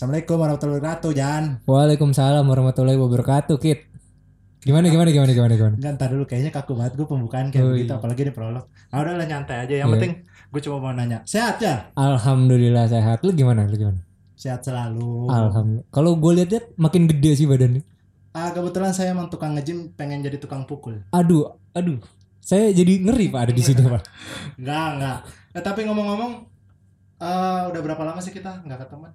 Assalamualaikum 0.00 0.40
warahmatullahi 0.40 0.80
wabarakatuh, 0.80 1.10
Jan. 1.12 1.44
Waalaikumsalam 1.68 2.44
warahmatullahi 2.48 2.96
wabarakatuh, 2.96 3.60
Kit. 3.60 3.84
Gimana 4.64 4.88
gimana 4.88 5.12
gimana 5.12 5.28
gimana 5.36 5.52
gimana? 5.60 5.76
Enggak, 5.76 5.92
ntar 6.00 6.08
dulu 6.16 6.24
kayaknya 6.24 6.48
kaku 6.56 6.72
banget 6.72 6.96
gue 6.96 7.04
pembukaan 7.04 7.52
kayak 7.52 7.68
Oh, 7.68 7.76
begitu, 7.76 7.92
iya. 7.92 8.00
apalagi 8.00 8.22
di 8.24 8.32
prolog. 8.32 8.64
Ah 8.88 9.04
udahlah 9.04 9.28
nyantai 9.28 9.68
aja. 9.68 9.84
Yang 9.84 9.88
Iya. 9.92 9.94
penting 10.00 10.12
gue 10.24 10.60
cuma 10.64 10.76
mau 10.80 10.96
nanya, 10.96 11.20
sehat 11.28 11.60
ya? 11.60 11.92
Alhamdulillah 12.00 12.88
sehat. 12.88 13.20
Lu 13.28 13.36
gimana? 13.36 13.68
Lu 13.68 13.76
gimana? 13.76 14.00
Sehat 14.40 14.64
selalu. 14.64 15.28
Alhamdulillah. 15.28 15.84
Kalau 15.92 16.16
gue 16.16 16.32
lihat-lihat 16.32 16.66
makin 16.80 17.02
gede 17.04 17.30
sih 17.36 17.44
badannya. 17.44 17.84
Ah 18.32 18.56
kebetulan 18.56 18.96
saya 18.96 19.12
emang 19.12 19.28
tukang 19.28 19.52
nge-gym, 19.52 19.92
pengen 20.00 20.24
jadi 20.24 20.40
tukang 20.40 20.64
pukul. 20.64 20.96
Aduh, 21.12 21.60
aduh. 21.76 22.00
Saya 22.40 22.72
jadi 22.72 23.04
ngeri 23.04 23.28
Pak 23.28 23.40
ada 23.44 23.52
di 23.52 23.60
sini 23.60 23.84
Pak. 23.84 24.00
Enggak, 24.64 24.96
enggak. 24.96 25.18
Eh 25.52 25.60
tapi 25.60 25.84
ngomong-ngomong, 25.84 26.32
eh 27.20 27.62
udah 27.68 27.80
berapa 27.84 28.00
lama 28.00 28.24
sih 28.24 28.32
kita 28.32 28.64
nggak 28.64 28.88
ketemu? 28.88 29.12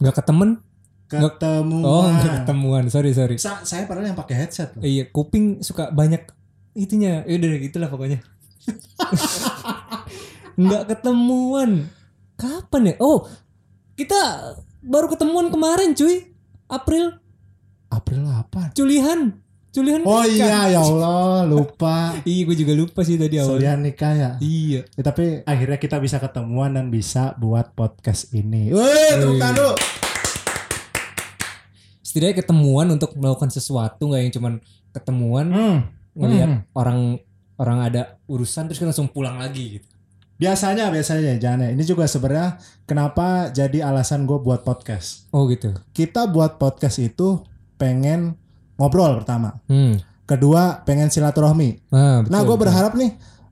Gak 0.00 0.16
ketemen? 0.16 0.58
Ketemu. 1.06 1.78
Oh, 1.82 2.06
gak 2.08 2.42
ketemuan. 2.42 2.86
Sorry 2.86 3.10
sorry. 3.10 3.34
Sa- 3.36 3.62
saya 3.62 3.84
padahal 3.84 4.10
yang 4.10 4.18
pakai 4.18 4.34
headset 4.38 4.74
loh. 4.74 4.82
Iya, 4.82 5.10
kuping 5.10 5.60
suka 5.60 5.90
banyak 5.90 6.22
itunya. 6.72 7.26
Ya 7.26 7.34
udah 7.36 7.50
gitulah 7.58 7.88
pokoknya. 7.88 8.18
Nggak 10.56 10.82
ketemuan. 10.88 11.88
Kapan 12.36 12.90
ya? 12.90 12.94
Oh, 12.98 13.24
kita 13.94 14.18
baru 14.80 15.06
ketemuan 15.08 15.48
kemarin 15.48 15.92
cuy. 15.92 16.32
April 16.70 17.18
April 17.90 18.22
apa? 18.24 18.70
culihan. 18.72 19.34
Culihan 19.70 20.02
Oh 20.02 20.22
nikah. 20.22 20.66
iya 20.66 20.74
ya 20.74 20.80
Allah 20.82 21.46
lupa. 21.46 22.14
Iya, 22.26 22.42
gue 22.42 22.56
juga 22.58 22.74
lupa 22.74 23.02
sih 23.02 23.14
tadi 23.14 23.38
awal. 23.38 23.58
Solian 23.58 23.82
nikah 23.82 24.12
ya. 24.14 24.30
Iya. 24.38 24.86
Ya, 24.94 25.02
tapi 25.02 25.42
akhirnya 25.42 25.78
kita 25.78 25.98
bisa 25.98 26.18
ketemuan 26.18 26.74
dan 26.74 26.90
bisa 26.90 27.34
buat 27.38 27.74
podcast 27.74 28.30
ini. 28.30 28.70
Wih, 28.70 29.14
tepuk 29.14 29.38
tangan 29.38 29.54
dulu. 29.54 29.74
Setidaknya 32.10 32.42
ketemuan 32.42 32.90
untuk 32.90 33.14
melakukan 33.14 33.54
sesuatu 33.54 34.10
nggak 34.10 34.20
yang 34.20 34.34
cuman 34.34 34.52
ketemuan 34.90 35.46
Hmm. 35.46 35.78
ngelihat 36.18 36.50
Hmm. 36.50 36.60
orang 36.74 36.98
orang 37.54 37.78
ada 37.80 38.18
urusan 38.26 38.66
terus 38.66 38.82
kan 38.82 38.90
langsung 38.90 39.06
pulang 39.06 39.38
lagi 39.38 39.78
gitu. 39.78 39.86
Biasanya, 40.34 40.90
biasanya 40.90 41.38
Jane. 41.38 41.70
Ini 41.70 41.84
juga 41.84 42.08
sebenarnya 42.08 42.58
kenapa 42.82 43.52
jadi 43.52 43.86
alasan 43.86 44.26
gue 44.26 44.40
buat 44.40 44.64
podcast. 44.64 45.30
Oh 45.30 45.46
gitu. 45.46 45.70
Kita 45.92 46.26
buat 46.26 46.56
podcast 46.56 46.98
itu 46.98 47.44
pengen 47.76 48.34
ngobrol 48.74 49.14
pertama. 49.14 49.60
Hmm. 49.68 50.00
Kedua, 50.24 50.82
pengen 50.82 51.12
silaturahmi. 51.12 51.92
Nah, 51.92 52.24
betul, 52.24 52.32
nah, 52.32 52.40
gue 52.42 52.56
berharap 52.56 52.92
nih, 52.96 53.10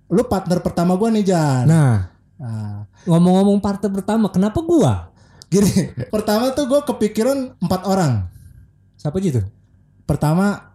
lu 0.09 0.25
partner 0.25 0.59
pertama 0.59 0.97
gue 0.97 1.09
nih 1.15 1.25
Jan. 1.25 1.65
Nah, 1.65 1.95
Nah, 2.39 2.87
ngomong-ngomong 3.03 3.59
partai 3.59 3.91
pertama, 3.91 4.31
kenapa 4.31 4.63
gua? 4.63 5.11
gini, 5.49 5.69
pertama 6.15 6.55
tuh 6.55 6.67
gue 6.67 6.81
kepikiran 6.85 7.59
empat 7.59 7.83
orang. 7.85 8.31
Siapa 8.99 9.17
gitu? 9.23 9.41
Pertama, 10.05 10.69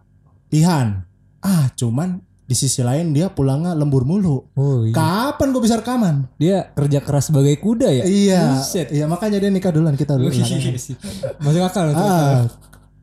Ihan. 0.54 1.02
Ah, 1.44 1.66
cuman 1.74 2.22
di 2.44 2.54
sisi 2.54 2.84
lain 2.84 3.10
dia 3.10 3.32
pulangnya 3.32 3.74
lembur 3.74 4.06
mulu. 4.06 4.54
Oh 4.54 4.86
iya. 4.86 4.94
Kapan 4.94 5.50
gue 5.50 5.62
bisa 5.64 5.82
rekaman? 5.82 6.30
Dia 6.38 6.70
kerja 6.76 7.02
keras 7.02 7.34
sebagai 7.34 7.58
kuda 7.58 7.90
ya? 7.90 8.04
Iya, 8.06 8.42
Buset. 8.62 8.88
iya 8.94 9.04
makanya 9.10 9.42
dia 9.42 9.50
nikah 9.50 9.74
duluan 9.74 9.98
kita 9.98 10.14
dulu. 10.14 10.30
Oh, 10.30 10.32
iya 10.32 10.46
sih. 10.78 10.94
Masuk 11.42 11.62
akal, 11.64 11.90
masuk 11.90 12.04
akal. 12.06 12.22
Ah, 12.22 12.42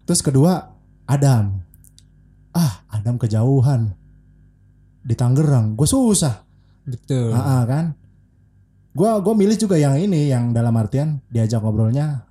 terus 0.08 0.22
kedua 0.24 0.54
Adam. 1.04 1.60
Ah, 2.56 2.88
Adam 2.88 3.20
kejauhan 3.20 3.92
di 5.04 5.14
Tangerang. 5.18 5.76
Gue 5.76 5.90
susah. 5.90 6.48
Betul. 6.88 7.36
Ah, 7.36 7.62
ah, 7.62 7.64
kan. 7.68 7.86
Gue 8.96 9.12
gue 9.20 9.34
milih 9.36 9.58
juga 9.60 9.76
yang 9.76 10.00
ini, 10.00 10.32
yang 10.32 10.56
dalam 10.56 10.72
artian 10.80 11.20
diajak 11.28 11.60
ngobrolnya 11.60 12.24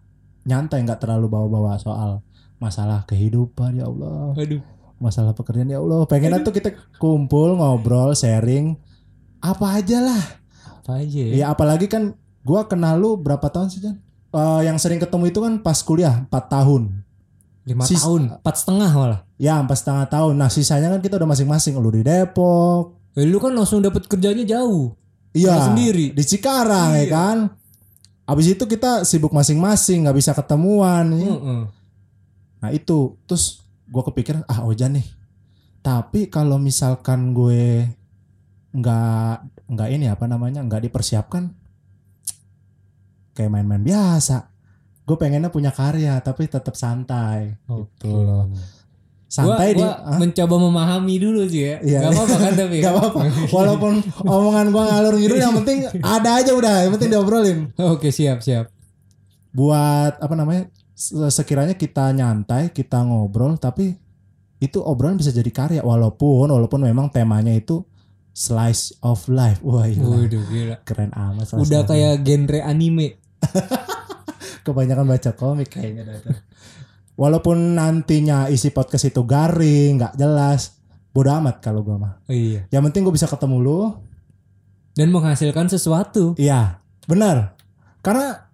nyantai, 0.49 0.81
nggak 0.89 1.05
terlalu 1.05 1.29
bawa-bawa 1.29 1.77
soal 1.77 2.25
masalah 2.61 3.03
kehidupan 3.05 3.75
ya 3.75 3.89
Allah, 3.89 4.37
Aduh. 4.37 4.61
masalah 4.97 5.33
pekerjaan 5.33 5.67
ya 5.67 5.81
Allah. 5.81 6.05
Pengen 6.05 6.39
tuh 6.41 6.53
kita 6.53 6.71
kumpul 6.97 7.57
ngobrol, 7.57 8.13
sharing 8.13 8.77
apa 9.39 9.75
aja 9.75 9.99
lah. 9.99 10.23
Apa 10.79 11.01
aja 11.01 11.21
ya? 11.25 11.33
Ya 11.35 11.47
apalagi 11.49 11.89
kan 11.89 12.13
gue 12.41 12.61
kenal 12.67 12.95
lu 12.95 13.17
berapa 13.17 13.49
tahun 13.49 13.69
sih 13.69 13.81
Jan? 13.81 13.97
Eh, 14.31 14.61
yang 14.63 14.77
sering 14.77 14.97
ketemu 14.97 15.25
itu 15.27 15.41
kan 15.41 15.59
pas 15.59 15.81
kuliah 15.81 16.23
4 16.23 16.47
tahun. 16.47 17.03
Lima 17.61 17.85
Sis- 17.85 17.99
tahun, 17.99 18.37
empat 18.37 18.55
setengah 18.57 18.91
malah. 18.91 19.21
Ya 19.37 19.57
empat 19.57 19.77
setengah 19.79 20.07
tahun. 20.07 20.33
Nah 20.35 20.49
sisanya 20.49 20.89
kan 20.89 21.01
kita 21.01 21.17
udah 21.17 21.29
masing-masing. 21.29 21.77
Lu 21.77 21.89
di 21.89 22.01
Depok. 22.01 22.97
Eh, 23.13 23.25
lu 23.25 23.37
kan 23.37 23.51
langsung 23.51 23.81
dapat 23.81 24.05
kerjanya 24.05 24.41
jauh. 24.43 24.97
Iya. 25.31 25.69
Sendiri. 25.69 26.11
Di 26.11 26.23
Cikarang 26.23 26.95
ya 26.95 27.01
Iya. 27.01 27.11
kan. 27.11 27.37
Abis 28.25 28.47
itu 28.51 28.65
kita 28.65 29.03
sibuk 29.03 29.31
masing-masing. 29.31 30.05
nggak 30.05 30.17
bisa 30.17 30.33
ketemuan. 30.33 31.11
ya. 31.13 31.27
Heeh. 31.27 31.61
Nah 32.61 32.71
itu. 32.73 33.17
Terus 33.29 33.65
gue 33.89 34.03
kepikiran. 34.05 34.45
Ah 34.47 34.65
Ojan 34.65 34.97
nih. 34.97 35.07
Tapi 35.81 36.29
kalau 36.29 36.61
misalkan 36.61 37.33
gue 37.33 37.89
nggak 38.71 39.35
nggak 39.71 39.89
ini 39.91 40.07
apa 40.07 40.31
namanya 40.31 40.63
nggak 40.63 40.87
dipersiapkan 40.87 41.51
kayak 43.35 43.51
main-main 43.51 43.83
biasa 43.83 44.47
gue 45.03 45.17
pengennya 45.19 45.51
punya 45.51 45.75
karya 45.75 46.23
tapi 46.23 46.47
tetap 46.47 46.79
santai 46.79 47.59
Oke. 47.67 48.07
gitu 48.07 48.23
loh 48.23 48.47
santai 49.31 49.75
gua, 49.75 49.79
di 49.79 49.83
gua 49.87 49.95
ah, 49.95 50.19
mencoba 50.19 50.57
memahami 50.59 51.15
dulu 51.23 51.47
sih 51.47 51.63
ya. 51.63 51.79
Iya. 51.87 51.99
Gak 52.03 52.19
apa-apa 52.19 52.37
kan 52.43 52.53
tapi. 52.59 52.77
Gak 52.85 52.95
apa-apa. 52.99 53.21
Walaupun 53.55 53.93
omongan 54.27 54.67
gua 54.75 54.83
ngalur 54.91 55.15
ngidul 55.23 55.39
yang 55.39 55.55
penting 55.63 55.87
ada 56.03 56.43
aja 56.43 56.51
udah, 56.51 56.83
yang 56.83 56.93
penting 56.99 57.11
diobrolin. 57.15 57.59
Oke 57.79 58.11
siap 58.11 58.43
siap. 58.43 58.75
Buat 59.55 60.19
apa 60.19 60.35
namanya? 60.35 60.67
Se- 61.01 61.33
Sekiranya 61.33 61.73
kita 61.73 62.13
nyantai, 62.13 62.77
kita 62.77 63.01
ngobrol 63.01 63.57
tapi 63.57 63.97
itu 64.61 64.77
obrolan 64.85 65.17
bisa 65.17 65.33
jadi 65.33 65.49
karya 65.49 65.81
walaupun 65.81 66.53
walaupun 66.53 66.85
memang 66.85 67.09
temanya 67.09 67.57
itu 67.57 67.81
slice 68.37 68.93
of 69.01 69.25
life. 69.33 69.65
Wah, 69.65 69.89
gila. 69.89 70.21
Waduh 70.21 70.45
gila. 70.45 70.77
keren 70.85 71.11
amat. 71.17 71.49
slice 71.49 71.65
Udah 71.65 71.89
kayak 71.89 72.21
genre 72.21 72.61
anime. 72.61 73.17
kebanyakan 74.65 75.09
baca 75.09 75.31
komik 75.33 75.73
kayaknya. 75.73 76.21
Walaupun 77.17 77.77
nantinya 77.77 78.49
isi 78.49 78.73
podcast 78.73 79.09
itu 79.09 79.25
garing, 79.25 80.01
nggak 80.01 80.15
jelas, 80.17 80.81
bodo 81.13 81.33
amat 81.37 81.61
kalau 81.61 81.85
gua 81.85 81.97
mah. 81.97 82.15
Oh, 82.29 82.33
iya. 82.33 82.65
Yang 82.69 82.83
penting 82.93 83.01
gue 83.09 83.15
bisa 83.17 83.29
ketemu 83.29 83.57
lu, 83.61 83.81
Dan 84.93 85.13
menghasilkan 85.13 85.69
sesuatu. 85.69 86.37
Iya, 86.37 86.81
benar. 87.09 87.57
Karena 88.05 88.50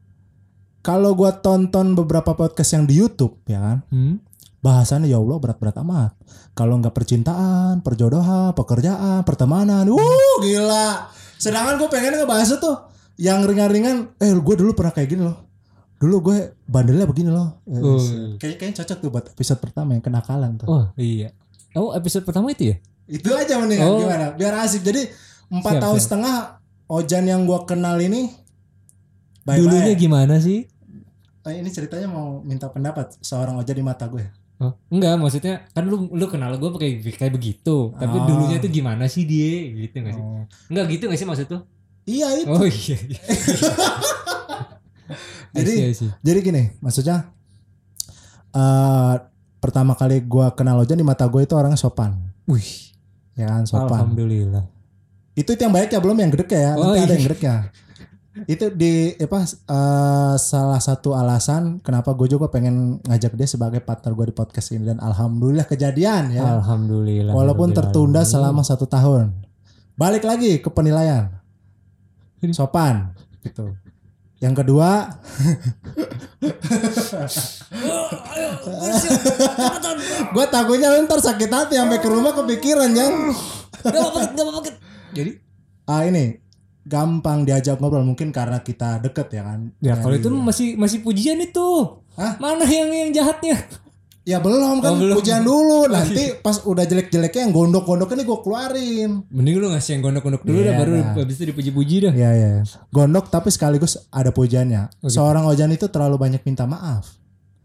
kalau 0.87 1.11
gua 1.13 1.35
tonton 1.35 1.93
beberapa 1.93 2.31
podcast 2.33 2.71
yang 2.73 2.87
di 2.87 2.95
YouTube, 2.95 3.43
ya 3.45 3.59
kan, 3.59 3.79
Hmm? 3.91 4.23
bahasannya 4.59 5.07
ya 5.07 5.19
Allah 5.19 5.37
berat-berat 5.37 5.77
amat. 5.79 6.15
Kalau 6.53 6.79
nggak 6.79 6.91
percintaan, 6.91 7.83
perjodohan, 7.83 8.51
pekerjaan, 8.53 9.23
pertemanan, 9.23 9.87
wuh 9.87 10.39
gila. 10.41 11.07
Sedangkan 11.37 11.77
gue 11.77 11.87
pengen 11.87 12.17
ngebahas 12.17 12.57
tuh 12.57 12.77
yang 13.15 13.43
ringan-ringan. 13.43 14.17
Eh, 14.17 14.33
gue 14.33 14.55
dulu 14.57 14.73
pernah 14.73 14.91
kayak 14.91 15.09
gini 15.09 15.23
loh. 15.23 15.37
Dulu 15.97 16.17
gue 16.23 16.37
bandelnya 16.65 17.05
begini 17.05 17.29
loh. 17.29 17.61
Eh, 17.65 17.79
Oh. 17.79 18.01
Kayak 18.37 18.57
kayaknya 18.57 18.77
cocok 18.81 18.99
tuh 18.99 19.11
buat 19.11 19.25
episode 19.29 19.61
pertama 19.61 19.95
yang 19.95 20.03
kenakalan 20.03 20.57
tuh. 20.57 20.67
Oh 20.67 20.85
iya. 20.97 21.31
Oh 21.73 21.93
episode 21.93 22.25
pertama 22.25 22.51
itu 22.51 22.73
ya? 22.73 22.77
Itu 23.07 23.31
aja 23.33 23.61
mendingan 23.61 23.87
Oh. 23.87 24.01
gimana? 24.01 24.33
Biar 24.33 24.65
asik. 24.65 24.81
Jadi 24.81 25.07
empat 25.47 25.79
tahun 25.79 25.95
siap. 25.95 26.05
setengah 26.05 26.35
Ojan 26.87 27.25
yang 27.25 27.45
gua 27.45 27.63
kenal 27.65 27.99
ini 27.99 28.31
bye 29.43 29.59
Dulunya 29.59 29.95
gimana 29.95 30.39
sih? 30.39 30.67
Eh, 31.47 31.55
ini 31.57 31.71
ceritanya 31.71 32.07
mau 32.07 32.43
minta 32.43 32.67
pendapat 32.67 33.15
seorang 33.21 33.55
Ojan 33.55 33.73
di 33.73 33.85
mata 33.85 34.07
gue. 34.07 34.27
Oh, 34.57 34.73
enggak 34.89 35.15
maksudnya 35.15 35.69
kan 35.71 35.85
lu 35.85 36.09
lu 36.11 36.27
kenal 36.27 36.57
gue 36.57 36.71
pakai 36.73 36.91
kayak 37.07 37.31
begitu. 37.31 37.93
Tapi 37.93 38.17
Ah. 38.17 38.25
dulunya 38.25 38.57
itu 38.57 38.69
gimana 38.73 39.05
sih 39.05 39.23
dia 39.23 39.69
gitu 39.71 40.01
gak 40.01 40.13
sih? 40.13 40.25
Oh. 40.25 40.43
Enggak 40.67 40.85
gitu 40.91 41.05
gak 41.07 41.19
sih 41.19 41.25
maksud 41.25 41.47
tuh? 41.47 41.61
Iya 42.03 42.29
itu. 42.37 42.49
Oh 42.49 42.65
iya. 42.65 42.97
iya. 42.99 43.23
Jadi 45.55 45.73
I 45.73 45.79
see, 45.79 45.89
I 45.89 45.95
see. 45.97 46.11
jadi 46.21 46.39
gini, 46.43 46.63
maksudnya 46.79 47.33
eh 48.51 49.15
pertama 49.57 49.95
kali 49.95 50.21
gua 50.21 50.53
kenal 50.53 50.77
Ojan 50.79 50.97
di 50.97 51.07
mata 51.07 51.25
gue 51.25 51.41
itu 51.41 51.55
orangnya 51.55 51.77
sopan. 51.77 52.13
Wih, 52.45 52.93
Ya 53.35 53.49
kan 53.49 53.65
sopan. 53.65 53.89
alhamdulillah. 53.89 54.67
Itu 55.33 55.53
itu 55.53 55.61
yang 55.61 55.73
baik 55.73 55.91
ya 55.91 56.01
belum 56.01 56.17
yang 56.17 56.31
gedek 56.31 56.51
ya. 56.51 56.75
Oh, 56.75 56.91
Nanti 56.91 56.99
ada 56.99 57.07
iya. 57.07 57.15
yang 57.15 57.25
gedek 57.25 57.41
ya. 57.41 57.57
Itu 58.45 58.69
di 58.77 59.17
apa 59.17 59.49
eh, 59.49 60.35
salah 60.37 60.77
satu 60.77 61.17
alasan 61.17 61.81
kenapa 61.81 62.13
gue 62.13 62.29
juga 62.29 62.53
pengen 62.53 63.01
ngajak 63.09 63.33
dia 63.33 63.49
sebagai 63.49 63.81
partner 63.81 64.13
gue 64.13 64.29
di 64.29 64.37
podcast 64.37 64.77
ini 64.77 64.85
dan 64.85 65.01
alhamdulillah 65.01 65.65
kejadian 65.65 66.37
ya. 66.37 66.61
Alhamdulillah. 66.61 67.33
Walaupun 67.33 67.73
Rabbil 67.73 67.81
tertunda 67.81 68.29
selama 68.29 68.61
satu 68.61 68.85
tahun. 68.85 69.33
Balik 69.97 70.29
lagi 70.29 70.61
ke 70.61 70.69
penilaian. 70.69 71.33
Sopan 72.53 73.17
gitu. 73.41 73.73
Yang 74.37 74.61
kedua, 74.61 75.09
gue 80.37 80.47
takutnya 80.53 80.93
lu 80.93 81.09
ntar 81.09 81.25
sakit 81.25 81.49
hati 81.49 81.81
sampai 81.81 81.97
ke 82.05 82.09
rumah 82.13 82.37
kepikiran 82.37 82.93
yang 82.93 83.33
gak 83.81 83.97
apa-apa. 83.97 84.77
Jadi? 85.17 85.41
ah 85.87 86.03
ini 86.03 86.43
gampang 86.87 87.43
diajak 87.43 87.77
ngobrol 87.77 88.01
mungkin 88.01 88.31
karena 88.31 88.63
kita 88.63 89.03
deket 89.03 89.29
ya 89.31 89.43
kan. 89.43 89.61
Ya 89.83 89.95
kalau 89.95 90.15
itu 90.15 90.31
masih 90.31 90.79
masih 90.79 91.03
pujian 91.03 91.37
itu. 91.39 91.67
Hah? 92.15 92.39
Mana 92.39 92.65
yang 92.65 92.89
yang 92.89 93.11
jahatnya? 93.13 93.59
ya 94.27 94.43
belum 94.43 94.83
kan 94.83 94.91
Oh, 94.91 94.99
belum. 94.99 95.23
pujian 95.23 95.47
dulu 95.47 95.87
nanti 95.87 96.35
pas 96.43 96.59
udah 96.59 96.83
jelek-jeleknya 96.83 97.47
yang 97.47 97.55
gondok-gondok 97.55 98.11
ini 98.11 98.23
gue 98.23 98.39
keluarin. 98.43 99.11
Mending 99.31 99.55
lu 99.55 99.71
ngasih 99.71 99.91
yang 99.95 100.03
gondok-gondok 100.03 100.43
dulu 100.43 100.59
Iya, 100.59 100.67
dah 100.67 100.75
baru 100.83 100.91
dah. 100.99 101.15
habis 101.15 101.39
itu 101.39 101.45
dipuji-puji 101.47 101.97
dah. 102.03 102.13
Ya 102.13 102.31
ya. 102.35 102.51
Gondok 102.91 103.31
tapi 103.31 103.55
sekaligus 103.55 104.03
ada 104.11 104.35
pujiannya. 104.35 104.83
Oh, 104.99 105.07
gitu. 105.07 105.15
Seorang 105.15 105.47
Ojan 105.47 105.71
itu 105.71 105.87
terlalu 105.87 106.19
banyak 106.19 106.43
minta 106.43 106.67
maaf. 106.67 107.07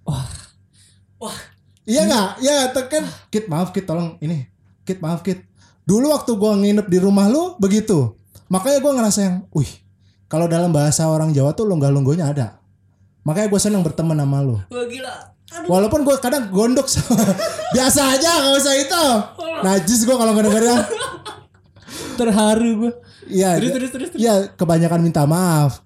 Wah. 0.06 0.30
Wah. 1.18 1.38
Iya 1.82 2.06
nggak? 2.06 2.30
Ya 2.40 2.70
tekan. 2.70 3.10
Kit 3.30 3.50
maaf 3.50 3.74
Kit 3.74 3.90
tolong 3.90 4.22
ini. 4.22 4.46
Kit 4.86 5.02
maaf 5.02 5.26
Kit. 5.26 5.42
Dulu 5.82 6.14
waktu 6.14 6.30
gua 6.36 6.54
nginep 6.56 6.86
di 6.86 6.98
rumah 6.98 7.26
lu 7.26 7.58
begitu. 7.58 8.14
Makanya 8.52 8.84
gua 8.84 8.92
ngerasa 9.00 9.20
yang, 9.24 9.36
wih, 9.56 9.72
kalau 10.28 10.48
dalam 10.52 10.72
bahasa 10.76 11.08
orang 11.08 11.32
Jawa 11.32 11.56
tuh 11.56 11.68
longgah-longgonya 11.68 12.32
ada. 12.32 12.48
Makanya 13.28 13.48
gue 13.54 13.62
seneng 13.62 13.84
berteman 13.86 14.18
sama 14.18 14.40
lu. 14.42 14.56
Wah 14.58 14.86
gila. 14.88 15.14
Walaupun 15.68 16.08
gue 16.08 16.16
kadang 16.24 16.48
gondok 16.48 16.88
sama 16.88 17.20
biasa 17.76 18.16
aja 18.16 18.32
nggak 18.40 18.56
usah 18.56 18.76
itu. 18.80 19.06
Najis 19.68 20.08
gue 20.08 20.16
kalau 20.16 20.32
ngedengernya. 20.32 20.88
Terharu 22.20 22.70
gua. 22.80 22.92
Iya. 23.28 23.60
Terus 23.60 23.72
terus 23.76 23.92
terus. 23.92 24.10
terus. 24.16 24.22
Iya 24.24 24.56
kebanyakan 24.56 25.04
minta 25.04 25.28
maaf. 25.28 25.84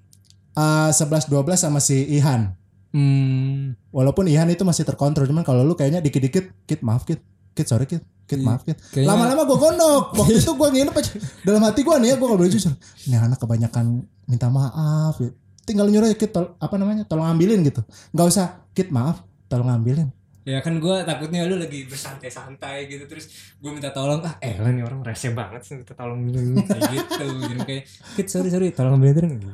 Eh 0.54 0.90
11 0.94 1.28
12 1.28 1.58
sama 1.58 1.82
si 1.82 2.06
Ihan. 2.14 2.54
Hmm. 2.96 3.76
Walaupun 3.92 4.30
Ihan 4.30 4.48
itu 4.54 4.64
masih 4.64 4.88
terkontrol 4.88 5.28
cuman 5.28 5.44
kalau 5.44 5.66
lu 5.68 5.76
kayaknya 5.76 6.00
dikit-dikit 6.00 6.54
Kit 6.70 6.86
maaf 6.86 7.04
Kit. 7.04 7.20
Kit 7.58 7.68
sorry 7.68 7.90
Kit. 7.90 8.06
Kit 8.26 8.40
maaf 8.40 8.62
Kit. 8.62 8.78
Kayaknya- 8.90 9.08
Lama-lama 9.08 9.42
gue 9.44 9.58
gondok. 9.60 10.04
Waktu 10.16 10.34
itu 10.36 10.52
gue 10.52 10.68
nginep 10.72 10.96
aja. 10.96 11.12
Dalam 11.42 11.62
hati 11.62 11.82
gue 11.82 11.96
nih 11.96 12.08
ya 12.08 12.16
gue 12.16 12.26
kalau 12.26 12.36
boleh 12.36 12.50
jujur. 12.50 12.74
Ini 13.06 13.16
anak 13.20 13.38
kebanyakan 13.38 13.86
minta 14.26 14.48
maaf. 14.48 15.18
Ya. 15.18 15.30
Tinggal 15.62 15.88
nyuruh 15.88 16.08
ya, 16.08 16.16
Kit 16.16 16.30
tol- 16.30 16.54
apa 16.56 16.76
namanya 16.76 17.04
tolong 17.04 17.26
ambilin 17.26 17.62
gitu. 17.62 17.86
Nggak 18.12 18.28
usah 18.28 18.46
Kit 18.72 18.90
maaf 18.90 19.20
tolong 19.46 19.70
ambilin. 19.70 20.10
Ya 20.42 20.62
kan 20.62 20.78
gua 20.78 21.02
takutnya 21.02 21.42
lu 21.44 21.58
lagi 21.58 21.86
bersantai-santai 21.86 22.86
gitu 22.86 23.06
terus 23.06 23.26
gua 23.58 23.74
minta 23.74 23.90
tolong 23.90 24.22
ah 24.22 24.38
eh 24.40 24.54
nih 24.54 24.82
orang 24.82 25.02
rese 25.02 25.34
banget 25.34 25.58
sih 25.62 25.74
minta 25.74 25.94
tolong 25.94 26.22
kayak 26.22 26.86
gitu 26.86 27.26
jadi 27.42 27.62
kayak 27.66 27.84
kit 28.14 28.28
sorry 28.28 28.50
sorry 28.50 28.70
tolong 28.70 28.94
ambilin 28.96 29.14
terus 29.16 29.32
gitu. 29.34 29.50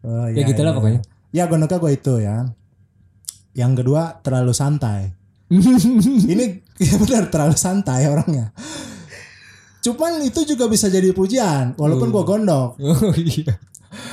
Oh, 0.00 0.28
Ya 0.28 0.44
gitulah 0.44 0.72
pokoknya. 0.72 1.00
Ya 1.28 1.44
gondoknya 1.44 1.76
gue 1.78 1.92
itu 1.94 2.14
ya. 2.18 2.44
Yang 3.54 3.72
kedua 3.74 4.20
terlalu 4.20 4.52
santai. 4.52 5.16
Ini 6.32 6.67
ya 6.78 6.94
benar 6.98 7.22
terlalu 7.30 7.56
santai 7.58 8.06
orangnya. 8.06 8.54
Cuman 9.78 10.20
itu 10.22 10.42
juga 10.44 10.66
bisa 10.66 10.90
jadi 10.90 11.14
pujian 11.14 11.74
walaupun 11.78 12.10
gue 12.10 12.24
gondok. 12.24 12.70
Oh 12.82 13.14
iya. 13.14 13.54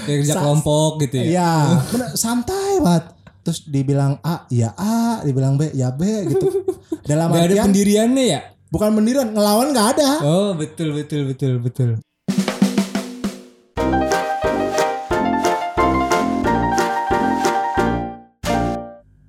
Kayak 0.08 0.18
kerja 0.24 0.34
Sa- 0.34 0.42
kelompok 0.42 0.92
gitu 1.04 1.16
ya. 1.20 1.26
Iya, 1.26 1.54
bener, 1.92 2.10
santai 2.16 2.80
banget. 2.80 3.06
Terus 3.46 3.60
dibilang 3.70 4.18
A, 4.26 4.50
ya 4.50 4.74
A, 4.74 5.22
dibilang 5.22 5.60
B, 5.60 5.70
ya 5.76 5.94
B 5.94 6.02
gitu. 6.26 6.48
Dalam 7.10 7.30
Gak 7.30 7.38
ada 7.38 7.46
artian 7.54 7.66
pendiriannya 7.70 8.26
ya? 8.26 8.42
bukan 8.66 8.92
pendirian, 8.98 9.30
ngelawan 9.32 9.72
nggak 9.72 9.88
ada. 9.96 10.12
Oh 10.26 10.52
betul 10.58 10.92
betul 10.98 11.30
betul 11.30 11.62
betul. 11.62 11.90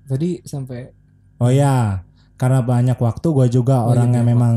Tadi 0.07 0.41
sampai 0.47 0.89
Oh 1.37 1.53
ya, 1.53 2.01
karena 2.37 2.61
banyak 2.61 2.97
waktu 2.97 3.27
gue 3.27 3.47
juga 3.51 3.83
Oh, 3.83 3.91
orang 3.91 4.13
iya, 4.13 4.23
memang 4.23 4.55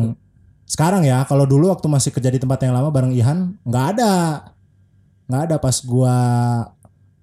sekarang 0.63 1.01
ya. 1.01 1.25
Kalau 1.25 1.43
dulu 1.43 1.71
waktu 1.71 1.87
masih 1.87 2.11
kerja 2.11 2.29
di 2.29 2.37
tempat 2.37 2.61
yang 2.61 2.71
lama 2.71 2.87
bareng 2.87 3.09
Ihan, 3.09 3.57
nggak 3.63 3.85
ada, 3.95 4.13
nggak 5.25 5.41
ada 5.47 5.55
pas 5.57 5.81
gua 5.81 6.15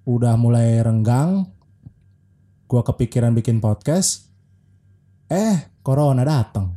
udah 0.02 0.34
mulai 0.34 0.80
renggang, 0.80 1.46
gua 2.66 2.82
kepikiran 2.82 3.30
bikin 3.32 3.58
podcast. 3.58 4.26
Eh, 5.26 5.62
corona 5.80 6.22
datang. 6.22 6.74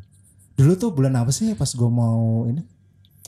Dulu 0.54 0.74
tuh 0.76 0.90
bulan 0.92 1.16
apa 1.16 1.30
sih 1.30 1.54
pas 1.54 1.70
gua 1.72 1.90
mau 1.90 2.46
ini? 2.46 2.62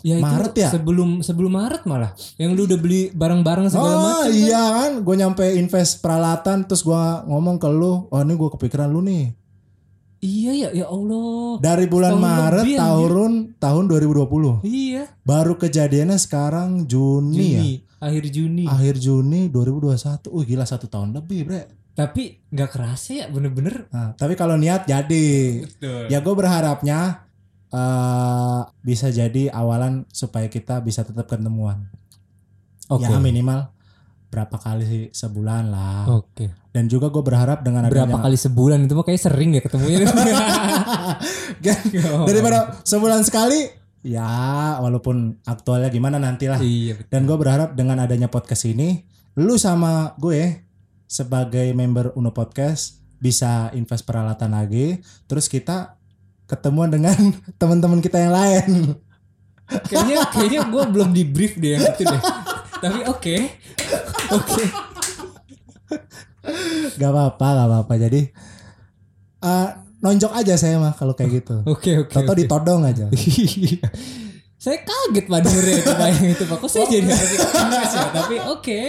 ya 0.02 0.18
itu 0.18 0.26
Maret 0.26 0.54
ya? 0.58 0.70
sebelum 0.74 1.22
sebelum 1.22 1.54
Maret 1.54 1.86
malah 1.86 2.10
yang 2.34 2.58
lu 2.58 2.66
udah 2.66 2.74
beli 2.74 3.14
barang-barang 3.14 3.70
segala 3.70 3.86
Oh 3.86 4.02
macam. 4.26 4.34
iya 4.34 4.58
kan, 4.74 4.92
gue 4.98 5.14
nyampe 5.16 5.46
invest 5.54 6.02
peralatan, 6.02 6.66
terus 6.66 6.82
gua 6.82 7.22
ngomong 7.24 7.62
ke 7.62 7.70
lu, 7.70 8.10
oh 8.10 8.20
ini 8.20 8.34
gue 8.34 8.50
kepikiran 8.50 8.90
lu 8.90 9.06
nih. 9.06 9.30
Iya 10.22 10.52
ya 10.54 10.70
ya 10.70 10.86
Allah. 10.86 11.58
Dari 11.58 11.90
bulan 11.90 12.14
Setahun 12.14 12.30
Maret 12.30 12.66
lebih, 12.66 12.78
tahun 12.78 13.32
tahun 13.58 13.84
2020. 13.90 14.62
Iya. 14.62 15.04
Baru 15.26 15.58
kejadiannya 15.58 16.18
sekarang 16.22 16.86
Juni, 16.86 17.38
ya. 17.42 17.42
Juni, 17.58 17.72
akhir 17.98 18.24
Juni. 18.30 18.66
Akhir 18.70 18.96
Juni 19.02 19.50
2021. 19.50 20.30
Uh 20.30 20.44
gila 20.46 20.66
satu 20.70 20.86
tahun 20.86 21.18
lebih 21.18 21.50
bre. 21.50 21.62
Tapi 21.98 22.38
nggak 22.54 22.70
kerasa 22.70 23.10
ya 23.18 23.26
bener-bener. 23.34 23.90
Nah, 23.90 24.14
tapi 24.14 24.38
kalau 24.38 24.62
niat 24.62 24.86
jadi. 24.86 25.66
Betul. 25.66 26.14
Ya 26.14 26.22
gue 26.22 26.36
berharapnya 26.38 27.26
eh 27.74 28.62
bisa 28.86 29.10
jadi 29.10 29.50
awalan 29.50 30.06
supaya 30.14 30.46
kita 30.54 30.86
bisa 30.86 31.02
tetap 31.02 31.26
ketemuan. 31.26 31.90
Oke. 32.94 33.10
Ya 33.10 33.18
minimal 33.18 33.74
berapa 34.32 34.56
kali 34.56 34.84
sih 34.88 35.04
sebulan 35.12 35.64
lah. 35.68 36.08
Oke. 36.08 36.48
Dan 36.72 36.88
juga 36.88 37.12
gue 37.12 37.20
berharap 37.20 37.68
dengan 37.68 37.84
Berapa 37.92 38.08
adanya 38.08 38.24
kali 38.24 38.38
sebulan 38.40 38.88
itu 38.88 38.96
mah 38.96 39.04
kayak 39.04 39.20
sering 39.20 39.52
ya 39.60 39.62
ketemunya. 39.62 40.08
Oh. 42.12 42.26
daripada 42.26 42.82
sebulan 42.82 43.22
sekali 43.22 43.70
ya 44.02 44.26
walaupun 44.82 45.38
aktualnya 45.46 45.94
gimana 45.94 46.18
nantilah. 46.18 46.58
iya 46.64 46.98
betul. 46.98 47.12
Dan 47.12 47.22
gue 47.30 47.38
berharap 47.38 47.70
dengan 47.78 48.02
adanya 48.02 48.32
podcast 48.32 48.66
ini, 48.66 49.06
lu 49.38 49.60
sama 49.62 50.18
gue 50.18 50.66
sebagai 51.06 51.70
member 51.76 52.16
Uno 52.18 52.34
Podcast 52.34 53.04
bisa 53.22 53.70
invest 53.78 54.08
peralatan 54.08 54.58
lagi, 54.58 54.98
terus 55.30 55.46
kita 55.46 56.00
ketemuan 56.50 56.90
dengan 56.90 57.14
teman-teman 57.62 58.02
kita 58.02 58.18
yang 58.18 58.34
lain. 58.34 58.96
Kayaknya 59.72 60.18
kayaknya 60.34 60.62
gue 60.68 60.84
belum 60.92 61.10
di 61.16 61.24
brief 61.24 61.56
deh 61.62 61.78
yang 61.78 61.86
itu 61.86 62.04
deh. 62.04 62.22
Tapi 62.82 63.00
oke. 63.08 63.36
Oke. 64.30 64.64
gak 67.02 67.12
apa-apa, 67.12 67.48
gak 67.58 67.68
apa-apa. 67.68 67.94
Jadi 67.98 68.22
eh, 69.42 69.68
nonjok 70.02 70.34
aja 70.34 70.54
saya 70.58 70.78
mah 70.82 70.94
kalau 70.98 71.14
kayak 71.14 71.42
gitu. 71.42 71.56
Oke 71.66 72.06
oke. 72.06 72.14
Toto 72.14 72.34
ditodong 72.34 72.86
aja. 72.86 73.10
Iya. 73.12 73.88
Saya 74.62 74.78
kaget 74.86 75.26
dengernya 75.26 75.74
itu 75.82 75.92
bayang 75.98 76.28
itu 76.38 76.44
pak. 76.46 76.58
Kok 76.62 76.70
saya 76.70 76.86
jadi 76.86 77.10
harus 77.10 77.34
ikut 77.34 77.50
ya? 77.50 78.02
Tapi 78.14 78.36
oke. 78.46 78.82